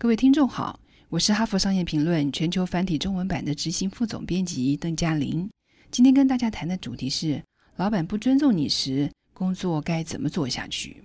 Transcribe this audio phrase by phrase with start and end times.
[0.00, 0.78] 各位听众好，
[1.08, 5.50] 我是哈佛商业评论全球繁体中文版的执行副总编辑邓嘉玲。
[5.90, 7.42] 今天跟大家谈的主题是：
[7.74, 11.02] 老板不尊重你时，工作该怎么做下去？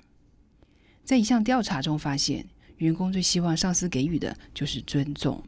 [1.03, 2.45] 在一项调查中发现，
[2.77, 5.43] 员工最希望上司给予的就是尊重。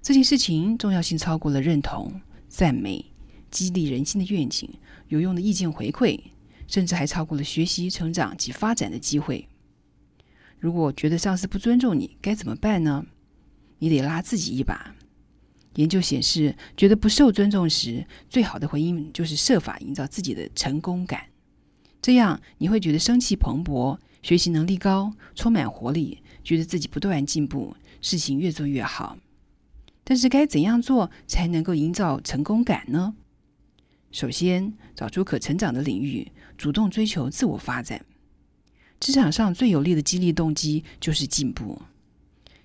[0.00, 3.04] 这件事情重要性超过了认同、赞美、
[3.50, 4.70] 激励人心的愿景、
[5.08, 6.20] 有用的意见回馈，
[6.68, 9.48] 甚至还超过了学习、成长及发展的机会。
[10.58, 13.04] 如果觉得上司不尊重你，该怎么办呢？
[13.78, 14.94] 你得拉自己一把。
[15.74, 21.26] 研究显示，觉得不受尊重时，最好的回应就是设法营造自己的成功感。
[22.00, 29.18] 这样你会觉得生气蓬勃，学习能力高，充满活力，觉得自己不断进步，事情越做越好。
[30.02, 33.14] 但是该怎样做才能够营造成功感呢？
[34.12, 38.06] 首先，找出可成长的领域，主动追求自我发展。
[38.98, 41.80] 职场上最有力的激励动机就是进步，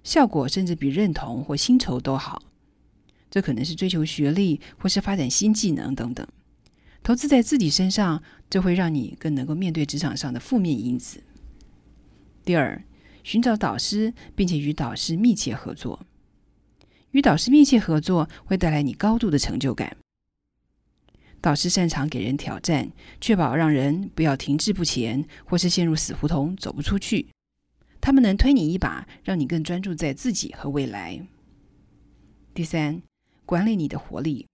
[0.03, 2.41] 效果甚至比认同或薪酬都好。
[3.29, 6.27] 这可能是追求学历，或是发展新技能等等。
[7.03, 11.23] 投资在自己身上，这会让你更能够面对职场上的负面因子。
[12.43, 12.83] 第二，
[13.23, 16.05] 寻找导师，并且与导师密切合作。
[17.11, 19.97] 与导师密切合作会带来你高度的成就感。
[21.41, 27.27] 导师擅长给人挑战，确保让人不要停滞不前，或是陷入死胡同走不出去。
[27.99, 31.19] 他们能推你一把，让你更专注在自己和未来。
[32.53, 33.01] 第三，
[33.43, 34.45] 管理你的活力、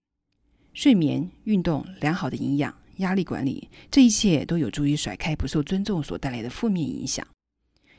[0.72, 7.26] 睡眠、运动、良好的营养、压力管理，这一切都有助于甩开不受尊重所带来的负面影响。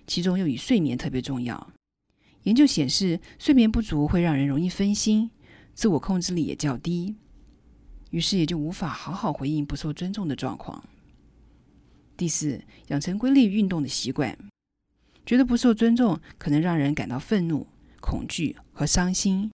[0.08, 1.72] 其中又以睡眠特别重要。
[2.44, 5.30] 研究显示，睡眠不足会让人容易分心，
[5.76, 7.16] 自我控制力也较低。
[8.10, 10.84] 于是也就无法好好回应不受尊重的状况。
[12.18, 14.38] 第四，养成规律运动的习惯。
[15.26, 17.68] 觉得不受尊重，可能让人感到愤怒、
[18.02, 19.52] 恐惧和伤心。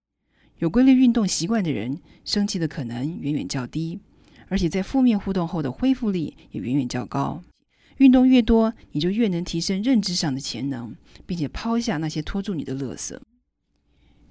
[0.60, 4.00] 有规律运动习惯的人，生气的可能远远较低，
[4.48, 7.44] 而且在负面互动后的恢复力也远远较高。
[7.98, 10.96] 运动越多，你就越能提升认知上的潜能，
[11.26, 13.20] 并且抛下那些拖住你的垃圾。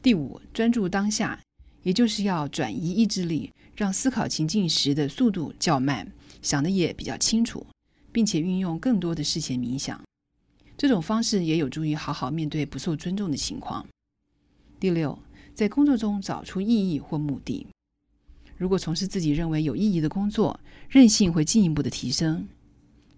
[0.02, 1.40] 第五，专注当下，
[1.82, 3.52] 也就是要转移意志力。
[3.76, 7.66] 让思考情境时的速度较慢，想的也比较清楚，
[8.12, 10.00] 并且运用更多的事前冥想。
[10.76, 13.86] 这种方式也有助于好好面对不受尊重的情况。
[14.78, 15.18] 第六，
[15.54, 17.66] 在工作中找出意义或目的。
[18.56, 22.46] 如果从事自己认为有意义的工作，韧性会进一步的提升。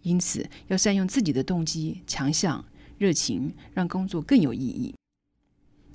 [0.02, 2.64] 因此，要善用自己的动机、强项、
[2.96, 4.94] 热情，让工作更有意义。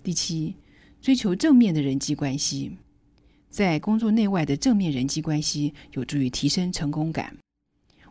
[0.03, 0.55] 第七，
[1.01, 2.77] 追求正面的人际关系。
[3.51, 7.35] 在工作内外的正面人际关系有助于提升成功感。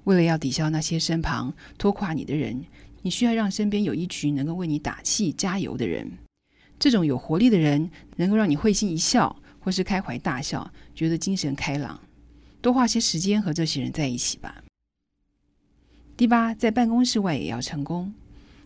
[0.05, 2.63] 为了要抵消那些身旁拖垮你的人，
[3.01, 6.07] 你需要让身边有一群能够为你打气加油的人。
[6.79, 11.99] 这种有活力的人能够让你会心一笑，或是开怀大笑，觉得精神开朗。
[12.61, 14.63] 多花些时间和这些人在一起吧。
[16.19, 18.13] 第八，在办公室外也要成功。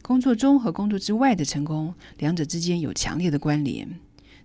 [0.03, 3.89] 工作中和工作之外的成功，两者之间有强烈的关联。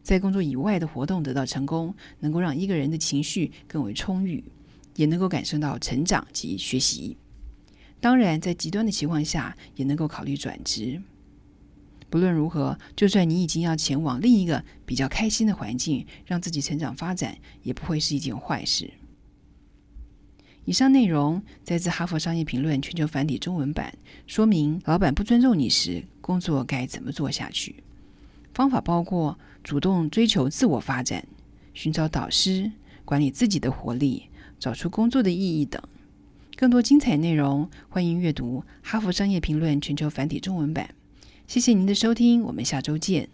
[0.09, 4.43] 在工作以外的活动得到成功，能够让一个人的情绪更为充裕，
[4.95, 7.15] 也能够感受到成长及学习。
[8.01, 10.99] 当然，在极端的情况下，也能够考虑转职。
[12.09, 18.89] 不论如何，就算你已经要前往另一个比较开心的环境，让自己成长发展，也不会是一件坏事。
[20.65, 27.83] 以上内容摘自《哈佛商业评论》全球繁体中文版，说明老板不尊重你时，工作该怎么做下去。
[28.53, 31.25] 方法包括主动追求自我发展、
[31.73, 32.71] 寻找导师、
[33.05, 34.29] 管理自己的活力、
[34.59, 35.81] 找出工作的意义等。
[36.57, 40.89] 更多精彩内容，欢迎阅读《哈佛商业评论》全球繁体中文版。
[41.47, 43.29] 谢谢您的收听，我们下周见。